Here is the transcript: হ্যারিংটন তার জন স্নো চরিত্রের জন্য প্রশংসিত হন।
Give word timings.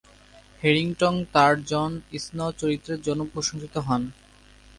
হ্যারিংটন 0.61 1.15
তার 1.33 1.53
জন 1.65 1.91
স্নো 2.23 2.45
চরিত্রের 2.59 2.99
জন্য 3.01 3.21
প্রশংসিত 3.33 3.75
হন। 3.87 4.01